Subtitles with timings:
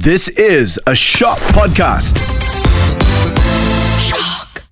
[0.00, 2.16] This is a Shock Podcast.
[4.00, 4.62] Shock.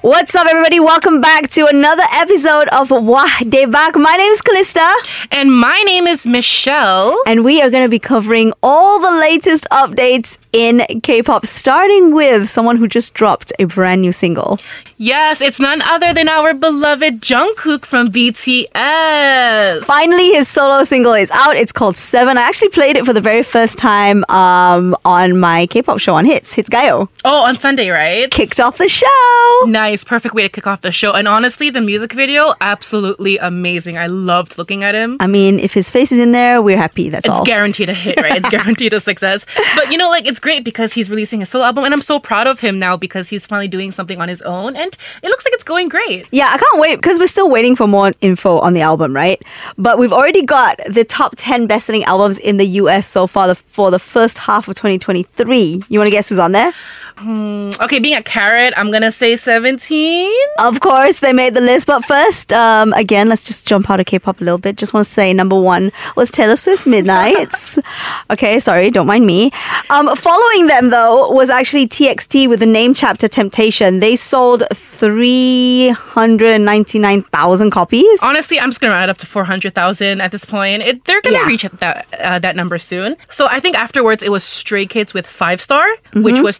[0.00, 0.80] What's up, everybody?
[0.80, 3.94] Welcome back to another episode of Wah Daebak.
[3.96, 4.90] My name is Callista,
[5.30, 7.14] And my name is Michelle.
[7.26, 12.50] and we are going to be covering all the latest updates in K-pop, starting with
[12.50, 14.58] someone who just dropped a brand new single.
[15.00, 19.84] Yes, it's none other than our beloved Jungkook from BTS.
[19.84, 21.56] Finally, his solo single is out.
[21.56, 22.36] It's called Seven.
[22.36, 26.24] I actually played it for the very first time um, on my K-pop show on
[26.24, 27.08] Hits, Hitz Gayo.
[27.24, 28.30] Oh, on Sunday, right?
[28.30, 29.60] Kicked off the show.
[29.66, 31.12] Nice, perfect way to kick off the show.
[31.12, 33.98] And honestly, the music video, absolutely amazing.
[33.98, 35.16] I loved looking at him.
[35.20, 37.08] I mean, if his face is in there, we're happy.
[37.08, 37.44] That's It's all.
[37.44, 38.36] guaranteed a hit, right?
[38.38, 39.46] It's guaranteed a success.
[39.76, 42.18] But you know, like it's great because he's releasing his solo album, and I'm so
[42.18, 45.44] proud of him now because he's finally doing something on his own, and it looks
[45.44, 46.26] like it's going great.
[46.30, 49.42] Yeah, I can't wait because we're still waiting for more info on the album, right?
[49.76, 53.54] But we've already got the top 10 best-selling albums in the US so far the,
[53.54, 55.84] for the first half of 2023.
[55.88, 56.72] You want to guess who's on there?
[57.20, 60.30] Okay, being a Carat, I'm gonna say 17.
[60.60, 61.86] Of course, they made the list.
[61.86, 64.76] But first, um, again, let's just jump out of K-pop a little bit.
[64.76, 67.78] Just want to say number one was Taylor Swift's Midnights.
[68.30, 69.50] okay, sorry, don't mind me.
[69.90, 74.00] Um, following them though was actually TXT with the name chapter Temptation.
[74.00, 78.18] They sold 399,000 copies.
[78.22, 80.84] Honestly, I'm just gonna round it up to 400,000 at this point.
[80.84, 81.46] It, they're gonna Yeah.
[81.46, 83.16] reach that uh, that number soon.
[83.30, 86.22] So I think afterwards it was Stray Kids with Five Star, Mm-hmm.
[86.22, 86.56] which was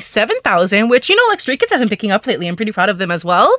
[0.00, 0.88] 327,000.
[0.88, 2.46] Which you know, like Stray Kids have been picking up lately.
[2.46, 3.56] I'm pretty proud of them as well.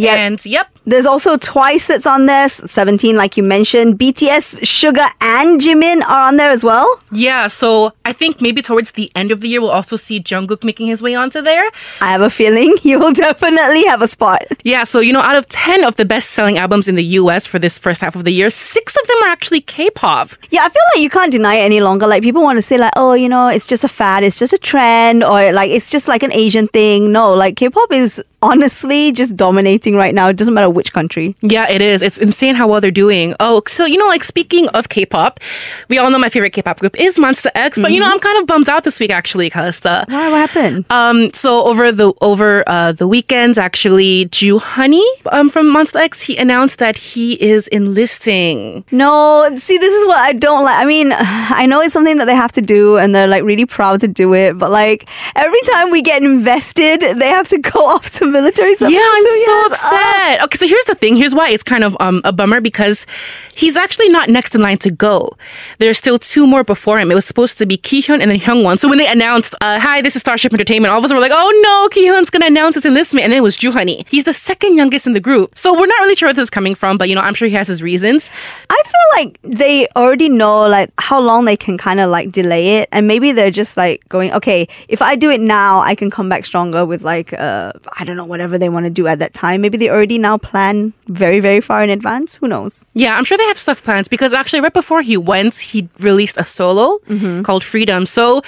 [0.00, 0.14] Yeah.
[0.16, 3.98] And yep, There's also Twice that's on there, 17 like you mentioned.
[3.98, 6.88] BTS, Suga, and Jimin are on there as well.
[7.12, 7.46] yeah.
[7.48, 10.86] So I think maybe towards the end of the year we'll also see Jungkook making
[10.88, 11.64] his way onto there.
[12.00, 14.42] I have a feeling he will definitely have a spot.
[14.64, 14.84] Yeah.
[14.84, 17.46] So you know, out of 10 of the best-selling albums in the U.S.
[17.46, 20.30] for this first half of the year, six of them are actually K-pop.
[20.50, 22.06] Yeah, I feel like you can't deny it any longer.
[22.06, 24.52] Like people want to say like, oh, you know, it's just a fad, it's just
[24.52, 27.12] a trend, or like it's just like an Asian thing.
[27.12, 30.28] No, like K-pop is honestly just dominating right now.
[30.28, 31.34] It doesn't matter which country.
[31.40, 32.02] Yeah, it is.
[32.02, 33.34] It's insane how well they're doing.
[33.40, 35.40] Oh, so you know, like speaking of K-pop,
[35.88, 38.38] we all know my favorite K-pop group is Monsta X, but you know, I'm kind
[38.38, 40.04] of bummed out this week actually, Callista.
[40.08, 40.30] Why?
[40.30, 40.84] What happened?
[40.90, 46.36] Um, so over the over uh, the weekends, actually, Joohoney um, from Monsta X, he
[46.36, 48.84] announced that he is enlisting.
[48.90, 50.76] No, see, this is what I don't like.
[50.76, 53.66] I mean, I know it's something that they have to do and they're like really
[53.66, 57.86] proud to do it, but like every time we get invested, they have to go
[57.94, 58.94] off to military service.
[58.94, 60.42] Yeah, I'm so upset.
[60.42, 61.16] Okay, so here's the thing.
[61.16, 63.06] Here's why it's kind of um, a bummer because
[63.54, 65.36] he's actually not next in line to go.
[65.78, 67.10] There's still two more before him.
[67.10, 68.78] It was supposed to be Kihyun and then Hyungwon.
[68.78, 71.32] So when they announced, uh, "Hi, this is Starship Entertainment," all of us were like,
[71.34, 74.04] "Oh no, Kihyun's gonna announce his enlistment," and then it was Joohoney.
[74.08, 76.50] He's the second youngest in the group, so we're not really sure where this is
[76.50, 76.98] coming from.
[76.98, 78.30] But you know, I'm sure he has his reasons.
[78.68, 82.78] I feel like they already know like how long they can kind of like delay
[82.78, 86.10] it, and maybe they're just like going, okay, if I do it now, I can
[86.10, 89.18] come back stronger with like uh I don't know whatever they want to do at
[89.18, 89.59] that time.
[89.60, 92.36] Maybe they already now plan very very far in advance.
[92.36, 92.84] Who knows?
[92.94, 96.36] Yeah, I'm sure they have stuff planned because actually, right before he went, he released
[96.36, 96.98] a solo
[97.42, 98.06] called Freedom.
[98.06, 98.42] So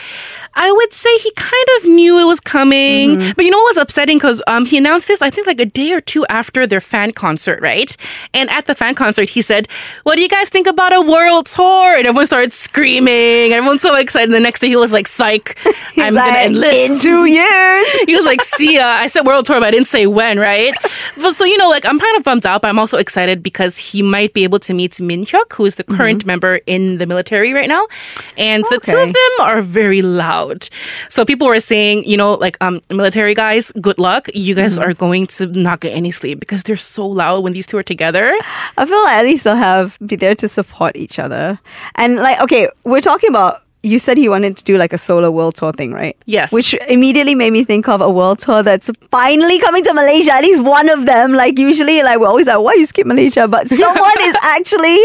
[0.55, 3.33] I would say he kind of knew it was coming.
[3.35, 4.19] But you know what was upsetting?
[4.19, 7.13] Because um, he announced this, I think, like a day or two after their fan
[7.13, 7.97] concert, right?
[8.35, 9.67] And at the fan concert, he said,
[10.03, 11.97] What do you guys think about a world tour?
[11.97, 13.53] And everyone started screaming.
[13.53, 14.25] Everyone's so excited.
[14.25, 15.57] And the next day, he was like, Psych,
[15.97, 17.87] I'm like, going to enlist in two years.
[18.07, 18.87] he was like, see ya.
[18.87, 20.75] I said world tour, but I didn't say when, right?
[21.17, 23.79] But so, you know, like, I'm kind of bummed out, but I'm also excited because
[23.79, 27.53] he might be able to meet Minhyuk, who is the current member in the military
[27.53, 27.87] right now.
[28.37, 30.69] And the two of them are very loud.
[31.09, 34.29] So people were saying, you know, like, um, military guys, good luck.
[34.35, 37.67] You guys are going to not get any sleep because they're so loud when these
[37.67, 38.37] two are together.
[38.77, 41.59] I feel like at least they'll have be there to support each other.
[41.97, 43.63] And like, okay, we're talking about.
[43.83, 46.17] You said he wanted to do like a solo world tour thing, right?
[46.27, 46.53] Yes.
[46.53, 50.35] Which immediately made me think of a world tour that's finally coming to Malaysia.
[50.35, 51.33] At least one of them.
[51.33, 53.49] Like usually, like we're always like, why you skip Malaysia?
[53.49, 54.99] But someone is actually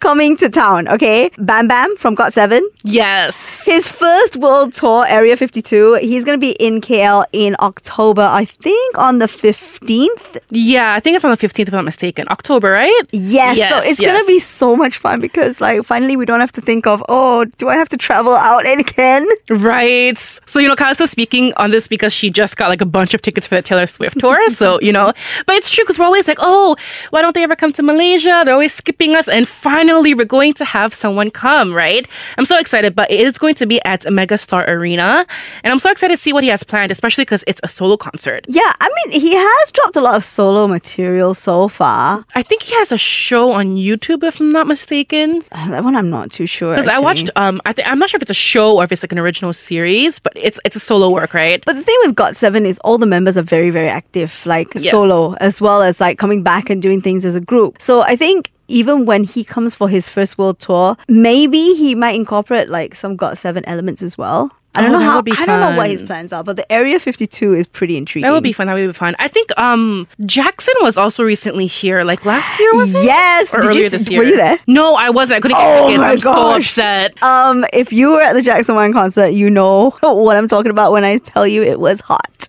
[0.00, 0.88] coming to town.
[0.88, 2.68] Okay, Bam Bam from Got Seven.
[2.82, 3.64] Yes.
[3.64, 5.98] His first world tour, Area 52.
[6.02, 10.38] He's gonna be in KL in October, I think, on the 15th.
[10.50, 12.26] Yeah, I think it's on the 15th, if I'm not mistaken.
[12.30, 13.00] October, right?
[13.12, 16.52] Yes, Yes, so it's gonna be so much fun because like finally we don't have
[16.52, 19.26] to think of oh do I have to travel travel out and can.
[19.50, 20.18] Right.
[20.46, 23.22] So, you know, Callista speaking on this because she just got like a bunch of
[23.22, 24.48] tickets for the Taylor Swift tour.
[24.48, 25.12] so, you know,
[25.46, 26.76] but it's true because we're always like, oh,
[27.10, 28.42] why don't they ever come to Malaysia?
[28.44, 29.28] They're always skipping us.
[29.28, 32.06] And finally, we're going to have someone come, right?
[32.38, 35.26] I'm so excited, but it is going to be at Megastar Arena.
[35.62, 37.96] And I'm so excited to see what he has planned, especially because it's a solo
[37.96, 38.46] concert.
[38.48, 42.24] Yeah, I mean, he has dropped a lot of solo material so far.
[42.34, 45.44] I think he has a show on YouTube, if I'm not mistaken.
[45.74, 46.72] That one I'm not too sure.
[46.72, 48.92] Because I watched, um, I th- I'm not sure if it's a show or if
[48.92, 51.62] it's like an original series, but it's it's a solo work, right?
[51.64, 54.74] But the thing with Got Seven is all the members are very, very active, like
[54.74, 54.90] Yes.
[54.90, 57.80] solo, as well as like coming back and doing things as a group.
[57.80, 62.14] So I think even when he comes for his first world tour, maybe he might
[62.14, 64.50] incorporate like some Got Seven elements as well.
[64.76, 65.18] I don't Oh, know how.
[65.18, 68.28] I don't know what his plans are, but the Area 52 is pretty intriguing.
[68.28, 68.66] That would be fun.
[68.66, 69.14] That would be fun.
[69.18, 73.04] I think um Jackson was also recently here, like last year, was it?
[73.04, 73.54] Yes.
[73.54, 74.20] Or Did earlier s- this year.
[74.20, 74.58] Were you there?
[74.66, 75.38] No, I wasn't.
[75.38, 76.00] I couldn't get Oh tickets.
[76.00, 77.22] my I'm so upset.
[77.22, 80.92] Um, if you were at the Jackson Wang concert, you know what I'm talking about
[80.92, 82.48] when I tell you it was hot.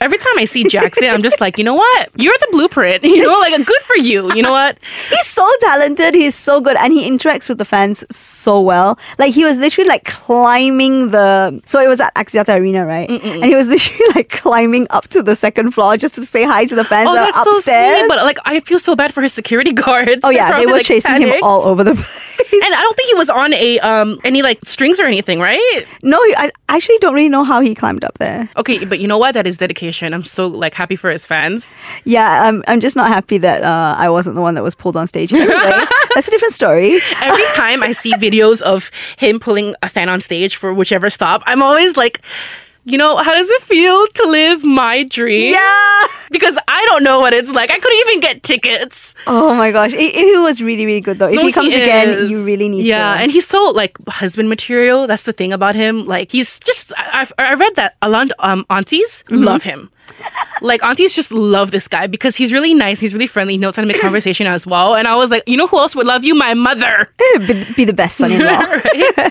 [0.00, 2.08] Every time I see Jackson, I'm just like, you know what?
[2.16, 3.04] You're the blueprint.
[3.10, 4.32] You know, like good for you.
[4.34, 4.78] You know what?
[5.10, 6.14] He's so talented.
[6.14, 8.98] He's so good, and he interacts with the fans so well.
[9.18, 11.60] Like he was literally like climbing the.
[11.66, 13.10] So it was at Axiata Arena, right?
[13.10, 16.64] And he was literally like climbing up to the second floor just to say hi
[16.66, 17.98] to the fans Oh, that that's are so upstairs.
[17.98, 18.08] sweet.
[18.08, 20.20] But like, I feel so bad for his security guards.
[20.22, 22.26] oh yeah, they were like, chasing him all over the place.
[22.52, 25.84] And I don't think he was on a um any like strings or anything, right?
[26.02, 28.48] no, I actually don't really know how he climbed up there.
[28.56, 29.34] Okay, but you know what?
[29.34, 29.89] That is dedication.
[30.14, 31.74] I'm so like happy for his fans.
[32.04, 32.62] Yeah, I'm.
[32.68, 35.32] I'm just not happy that uh, I wasn't the one that was pulled on stage.
[35.32, 35.52] Anyway,
[36.14, 37.00] that's a different story.
[37.20, 41.42] Every time I see videos of him pulling a fan on stage for whichever stop,
[41.46, 42.20] I'm always like,
[42.84, 45.52] you know, how does it feel to live my dream?
[45.52, 46.00] Yeah.
[46.30, 47.70] Because I don't know what it's like.
[47.70, 49.14] I couldn't even get tickets.
[49.26, 51.28] Oh my gosh, he, he was really really good though.
[51.28, 53.20] If No, he comes again, you really need yeah, to.
[53.20, 55.06] and he's so like husband material.
[55.06, 56.04] That's the thing about him.
[56.04, 56.92] Like he's just.
[56.96, 59.44] I, I've- read that a lot um, aunties Mm-hmm.
[59.44, 59.90] love him.
[60.60, 63.00] like aunties just love this guy because he's really nice.
[63.00, 63.54] He's really friendly.
[63.54, 64.94] He knows how to make conversation as well.
[64.94, 66.34] And I was like, you know who else would love you?
[66.34, 67.10] My mother.
[67.38, 68.80] be, be the best son-in-law.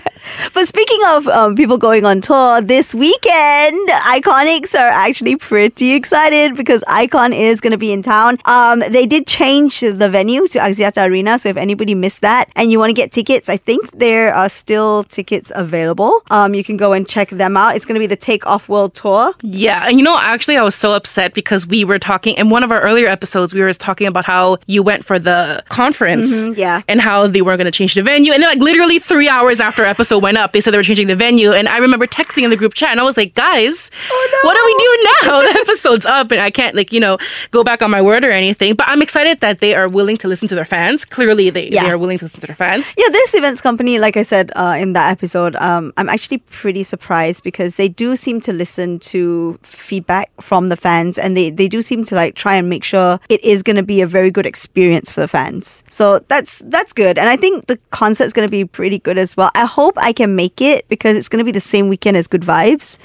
[0.54, 6.56] but speaking of um, people going on tour this weekend, iKONICs are actually pretty excited
[6.56, 8.38] because iKON is going to be in town.
[8.44, 12.70] Um, they did change the venue to Axiata Arena, so if anybody missed that and
[12.70, 16.22] you want to get tickets, I think there are still tickets available.
[16.30, 17.76] Um, you can go and check them out.
[17.76, 19.34] It's going to be the Take Off World Tour.
[19.42, 22.62] Yeah, and you know, actually, I was so upset because we were talking in one
[22.64, 23.54] of our earlier episodes.
[23.54, 26.82] We were talking about how you went for the conference, Mhm, yeah.
[26.88, 29.60] and how they weren't going to change the venue, and then like literally three hours
[29.60, 32.42] after episode went up, they said they were changing the venue, and I remember texting
[32.44, 35.40] in the group chat, and I was like, guys, Oh, what do we do now?
[35.52, 37.18] the episode's up, and I can't like you know
[37.50, 38.74] go back on my word or anything.
[38.74, 41.04] But I'm excited that they are willing to listen to their fans.
[41.04, 41.84] Clearly, they, Yeah.
[41.84, 42.94] they are willing to listen to their fans.
[42.96, 46.82] Yeah, this events company, like I said uh, in that episode, um, I'm actually pretty
[46.82, 51.68] surprised because they do seem to listen to feedback from the fans and they, they
[51.68, 54.30] do seem to like try and make sure it is going to be a very
[54.30, 55.82] good experience for the fans.
[55.88, 57.18] So that's that's good.
[57.18, 59.50] And I think the concert's going to be pretty good as well.
[59.54, 62.26] I hope I can make it because it's going to be the same weekend as
[62.26, 62.98] Good Vibes.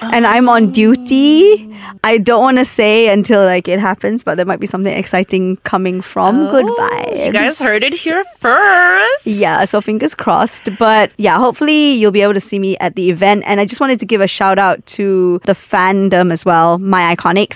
[0.00, 1.74] And I'm on duty.
[2.04, 5.56] I don't want to say until like it happens, but there might be something exciting
[5.58, 7.26] coming from Good oh, Vibes.
[7.26, 9.26] You guys heard it here first.
[9.26, 10.68] Yeah, so fingers crossed.
[10.78, 13.44] But yeah, hopefully you'll be able to see me at the event.
[13.46, 17.02] And I just wanted to give a shout out to the fandom as well, My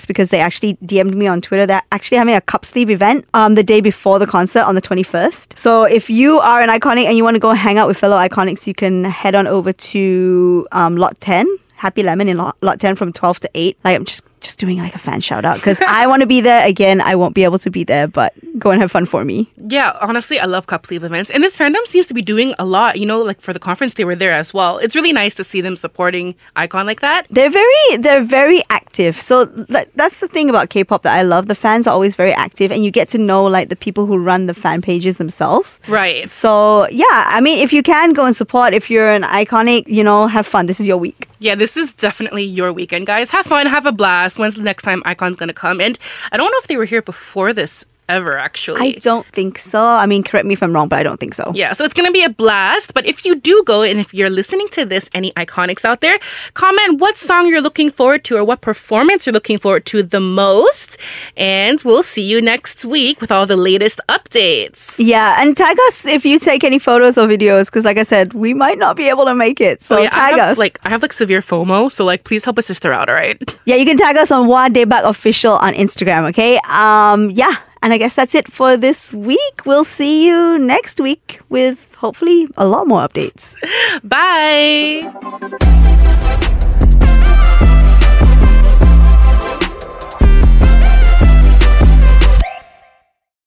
[0.07, 1.65] Because they actually DM'd me on Twitter.
[1.65, 4.81] They're actually having a cup sleeve event um, the day before the concert on the
[4.81, 5.57] 21st.
[5.57, 8.17] So if you are an iKONIC and you want to go hang out with fellow
[8.17, 11.47] iKONICs, you can head on over to um, Lot 10.
[11.75, 13.77] Happy Lemon in lot, lot 10 from 12 to 8.
[13.83, 16.41] Like, I'm just just doing like a fan shout out because I want to be
[16.41, 16.65] there.
[16.65, 19.51] Again, I won't be able to be there, but go and have fun for me.
[19.57, 21.31] Yeah, honestly, I love cup sleeve events.
[21.31, 22.99] And this fandom seems to be doing a lot.
[22.99, 24.77] You know, like for the conference, they were there as well.
[24.77, 27.27] It's really nice to see them supporting iKON like that.
[27.29, 29.15] They're very they're very active.
[29.15, 31.47] So that, that's the thing about K-pop that I love.
[31.47, 34.17] The fans are always very active and you get to know like the people who
[34.17, 35.79] run the fan pages themselves.
[35.87, 36.29] Right.
[36.29, 40.03] So yeah, I mean if you can go and support if you're an iKONIC, you
[40.03, 40.67] know, have fun.
[40.67, 41.27] This is your week.
[41.39, 43.29] Yeah, this is definitely your weekend, guys.
[43.29, 44.34] Have fun, have a blast.
[44.37, 45.81] When's the next time iKON's gonna come?
[45.81, 45.97] And
[46.31, 48.81] I don't know if they were here before this ever, actually.
[48.81, 49.81] I don't think so.
[49.81, 51.51] I mean, correct me if I'm wrong, but I don't think so.
[51.55, 52.93] Yeah, so it's going to be a blast.
[52.93, 56.19] But if you do go and if you're listening to this, any iKONICs out there,
[56.53, 60.19] comment what song you're looking forward to or what performance you're looking forward to the
[60.19, 60.97] most.
[61.35, 64.95] And we'll see you next week with all the latest updates.
[64.99, 68.33] Yeah, and tag us if you take any photos or videos, because like I said,
[68.33, 69.81] we might not be able to make it.
[69.81, 70.57] So Oh, yeah, tag have, us.
[70.57, 73.37] Like I have like severe FOMO, so like please help a sister out, all right?
[73.65, 76.27] yeah, you can tag us on Debak Official on Instagram.
[76.29, 76.59] Okay.
[76.69, 77.31] Um.
[77.31, 77.55] Yeah.
[77.81, 79.65] And I guess that's it for this week.
[79.65, 83.55] We'll see you next week with hopefully a lot more updates.
[84.03, 85.11] Bye.